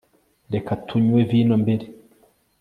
[0.53, 1.85] reka tunywe vino mbere